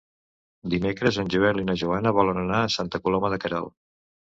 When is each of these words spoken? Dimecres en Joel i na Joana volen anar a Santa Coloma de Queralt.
Dimecres 0.73 1.19
en 1.25 1.29
Joel 1.35 1.61
i 1.65 1.67
na 1.67 1.77
Joana 1.83 2.15
volen 2.21 2.41
anar 2.47 2.65
a 2.65 2.73
Santa 2.79 3.03
Coloma 3.07 3.35
de 3.37 3.43
Queralt. 3.47 3.79